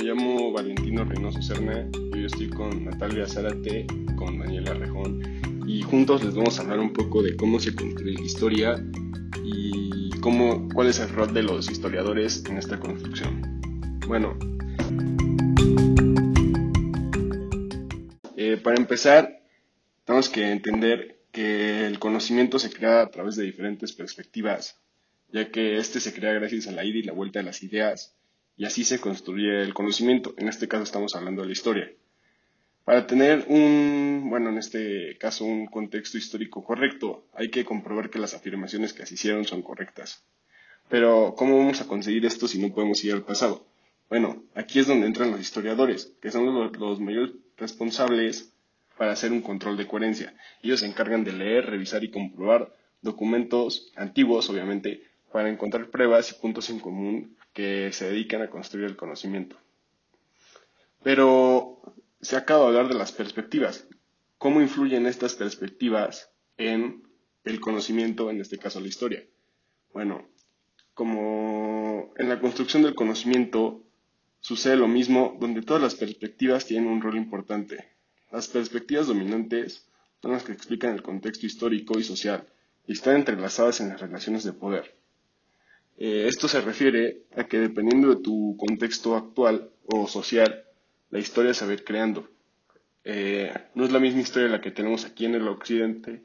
[0.00, 5.20] me llamo Valentino Reynoso Serna y hoy estoy con Natalia Zárate, con Daniela Rejón
[5.66, 8.82] y juntos les vamos a hablar un poco de cómo se construye la historia
[9.44, 13.60] y cómo, cuál es el rol de los historiadores en esta construcción.
[14.06, 14.38] Bueno,
[18.38, 19.42] eh, para empezar,
[20.04, 24.80] tenemos que entender que el conocimiento se crea a través de diferentes perspectivas,
[25.30, 28.16] ya que este se crea gracias a la ida y la vuelta de las ideas
[28.56, 30.34] y así se construye el conocimiento.
[30.36, 31.90] En este caso estamos hablando de la historia.
[32.84, 38.18] Para tener un, bueno, en este caso un contexto histórico correcto, hay que comprobar que
[38.18, 40.24] las afirmaciones que se hicieron son correctas.
[40.88, 43.64] Pero, ¿cómo vamos a conseguir esto si no podemos ir al pasado?
[44.08, 48.52] Bueno, aquí es donde entran los historiadores, que son los, los mayores responsables
[48.98, 50.34] para hacer un control de coherencia.
[50.62, 56.40] Ellos se encargan de leer, revisar y comprobar documentos antiguos, obviamente, para encontrar pruebas y
[56.40, 59.56] puntos en común que se dedican a construir el conocimiento.
[61.02, 61.80] Pero
[62.20, 63.86] se acaba de hablar de las perspectivas.
[64.38, 67.02] ¿Cómo influyen estas perspectivas en
[67.44, 69.24] el conocimiento, en este caso la historia?
[69.92, 70.28] Bueno,
[70.94, 73.82] como en la construcción del conocimiento
[74.40, 77.88] sucede lo mismo, donde todas las perspectivas tienen un rol importante.
[78.30, 79.88] Las perspectivas dominantes
[80.22, 82.46] son las que explican el contexto histórico y social
[82.86, 84.99] y están entrelazadas en las relaciones de poder.
[86.02, 90.64] Eh, esto se refiere a que dependiendo de tu contexto actual o social,
[91.10, 92.26] la historia se va a ir creando.
[93.04, 96.22] Eh, no es la misma historia la que tenemos aquí en el occidente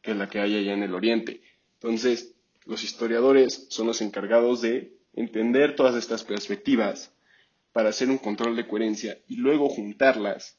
[0.00, 1.42] que la que hay allá en el oriente.
[1.74, 7.12] Entonces, los historiadores son los encargados de entender todas estas perspectivas
[7.72, 10.56] para hacer un control de coherencia y luego juntarlas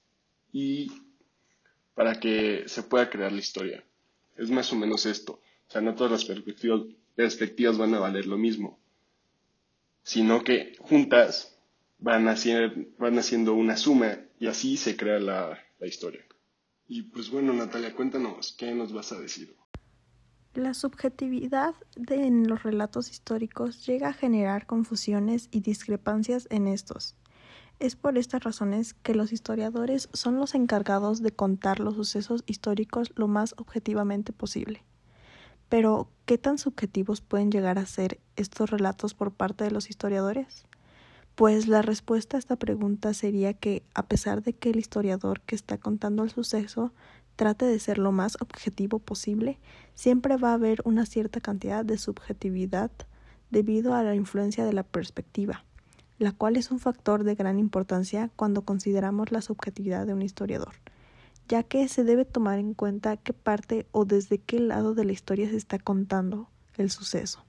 [0.52, 0.92] y
[1.96, 3.86] para que se pueda crear la historia.
[4.36, 5.40] Es más o menos esto.
[5.68, 6.26] O sea, no todas las
[7.16, 8.80] perspectivas van a valer lo mismo,
[10.04, 11.60] sino que juntas
[12.00, 12.26] van,
[12.98, 16.26] van haciendo una suma y así se crea la, la historia.
[16.88, 19.56] Y pues bueno, Natalia, cuéntanos, ¿qué nos vas a decir?
[20.54, 27.16] La subjetividad de, en los relatos históricos llega a generar confusiones y discrepancias en estos.
[27.80, 33.12] Es por estas razones que los historiadores son los encargados de contar los sucesos históricos
[33.16, 34.84] lo más objetivamente posible.
[35.70, 40.66] Pero, ¿qué tan subjetivos pueden llegar a ser estos relatos por parte de los historiadores?
[41.36, 45.56] Pues la respuesta a esta pregunta sería que, a pesar de que el historiador que
[45.56, 46.94] está contando el suceso
[47.36, 49.60] trate de ser lo más objetivo posible,
[49.94, 52.90] siempre va a haber una cierta cantidad de subjetividad
[53.52, 55.66] debido a la influencia de la perspectiva,
[56.18, 60.74] la cual es un factor de gran importancia cuando consideramos la subjetividad de un historiador
[61.48, 65.14] ya que se debe tomar en cuenta qué parte o desde qué lado de la
[65.14, 67.44] historia se está contando el suceso.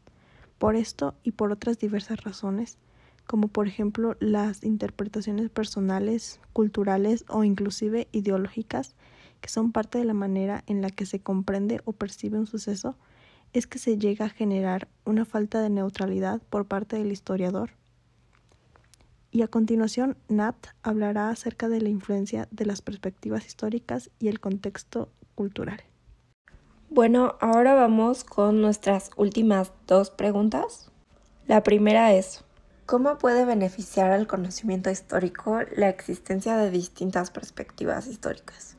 [0.59, 2.79] Por esto y por otras diversas razones,
[3.27, 8.95] como por ejemplo las interpretaciones personales, culturales o inclusive ideológicas,
[9.41, 12.97] que son parte de la manera en la que se comprende o percibe un suceso,
[13.53, 17.78] es que se llega a generar una falta de neutralidad por parte del historiador
[19.39, 24.41] y a continuación, Nat hablará acerca de la influencia de las perspectivas históricas y el
[24.41, 25.81] contexto cultural.
[26.91, 30.91] Bueno, ahora vamos con nuestras últimas dos preguntas.
[31.47, 32.43] La primera es,
[32.85, 38.77] ¿cómo puede beneficiar al conocimiento histórico la existencia de distintas perspectivas históricas?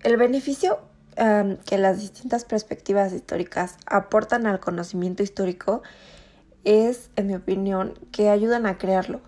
[0.00, 0.78] El beneficio
[1.66, 5.82] que las distintas perspectivas históricas aportan al conocimiento histórico
[6.64, 9.20] es, en mi opinión, que ayudan a crearlo,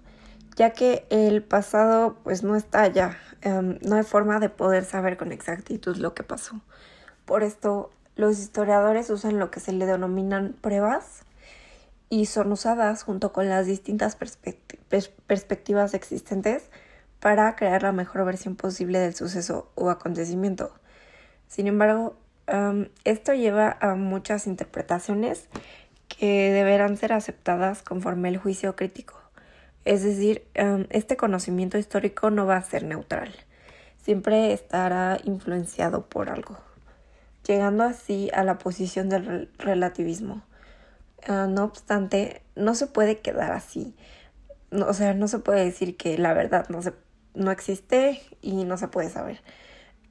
[0.56, 5.16] ya que el pasado pues no está allá, em, no hay forma de poder saber
[5.16, 6.60] con exactitud lo que pasó.
[7.26, 11.20] Por esto, los historiadores usan lo que se le denominan pruebas
[12.08, 16.70] y son usadas junto con las distintas perspectivas existentes
[17.20, 20.72] para crear la mejor versión posible del suceso o acontecimiento.
[21.48, 22.16] Sin embargo,
[22.46, 25.48] em, esto lleva a muchas interpretaciones
[26.08, 29.25] que deberán ser aceptadas conforme el juicio crítico.
[29.86, 33.32] Es decir, em, este conocimiento histórico no va a ser neutral,
[34.02, 36.58] siempre estará influenciado por algo,
[37.46, 40.42] llegando así a la posición del relativismo.
[41.28, 43.94] Ah, no obstante, no se puede quedar así.
[44.72, 46.92] o sea, no se puede decir que la verdad no, se,
[47.34, 49.40] no existe y no se puede saber.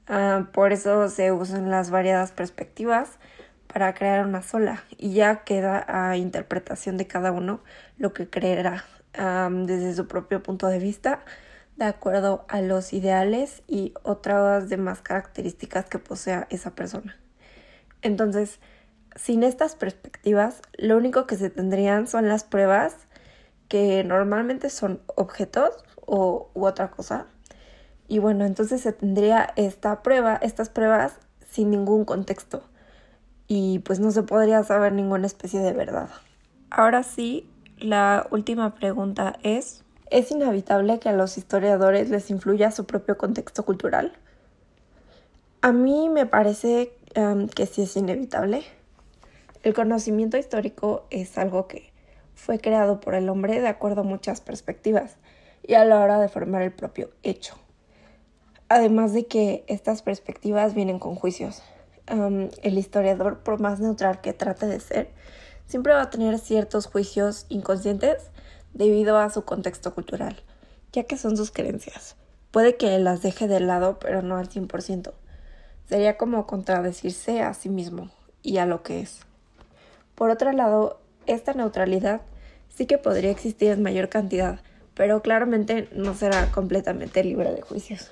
[0.08, 3.18] Ah, por eso se usan las variadas perspectivas
[3.66, 7.60] para crear una sola y ya queda a interpretación de cada uno
[7.98, 8.84] lo que creerá
[9.16, 11.20] desde su propio punto de vista,
[11.76, 17.16] de acuerdo a los ideales y otras demás características que posea esa persona.
[18.02, 18.60] Entonces,
[19.14, 22.94] sin estas perspectivas, lo único que se tendrían son las pruebas
[23.68, 25.70] que normalmente son objetos
[26.06, 27.26] o, u otra cosa.
[28.08, 31.18] Y bueno, entonces se tendría esta prueba, estas pruebas
[31.50, 32.62] sin ningún contexto.
[33.48, 36.08] Y pues no se podría saber ninguna especie de verdad.
[36.70, 42.86] Ahora sí, la última pregunta es, ¿es inevitable que a los historiadores les influya su
[42.86, 44.12] propio contexto cultural?
[45.60, 48.62] A mí me parece em, que sí es inevitable.
[49.62, 51.92] El conocimiento histórico es algo que
[52.34, 55.16] fue creado por el hombre de acuerdo a muchas perspectivas
[55.62, 57.56] y a la hora de formar el propio hecho.
[58.68, 61.62] Además de que estas perspectivas vienen con juicios.
[62.06, 65.10] el historiador, por más neutral que trate de ser,
[65.66, 68.30] siempre va a tener ciertos juicios inconscientes
[68.74, 70.42] debido a su contexto cultural,
[70.92, 72.16] ya que son sus creencias.
[72.50, 75.12] Puede que las deje de lado, pero no al 100%.
[75.88, 78.10] Sería como contradecirse a sí mismo
[78.42, 79.20] y a lo que es.
[80.14, 82.22] Por otro lado, esta neutralidad
[82.68, 84.60] sí que podría existir en mayor cantidad,
[84.94, 88.10] pero claramente no será completamente libre de juicios.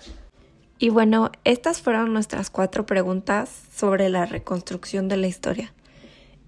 [0.79, 5.73] Y bueno, estas fueron nuestras cuatro preguntas sobre la reconstrucción de la historia.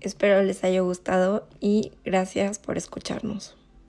[0.00, 3.56] Espero les haya gustado y gracias por escucharnos.